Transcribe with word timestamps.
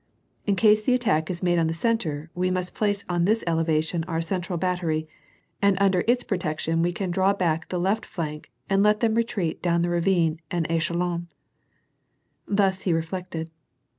In 0.47 0.55
case 0.55 0.81
the 0.81 0.95
attack 0.95 1.29
is 1.29 1.43
made 1.43 1.59
on 1.59 1.67
the. 1.67 1.75
centre, 1.75 2.31
we 2.33 2.49
must 2.49 2.73
place 2.73 3.05
on 3.07 3.25
this 3.25 3.43
elevation 3.45 4.03
our 4.05 4.19
central 4.19 4.57
bat 4.57 4.79
tery, 4.79 5.05
and 5.61 5.77
under 5.79 6.03
its 6.07 6.23
protection 6.23 6.81
we 6.81 6.91
can 6.91 7.11
draw 7.11 7.33
back 7.35 7.69
the 7.69 7.79
left 7.79 8.03
flank, 8.07 8.51
and 8.67 8.81
let 8.81 9.01
them 9.01 9.13
retreat 9.13 9.61
down 9.61 9.83
the 9.83 9.89
ravine 9.89 10.39
en 10.49 10.63
echelon^ 10.63 11.27
Thus 12.47 12.81
he 12.81 12.93
reflected. 12.93 13.51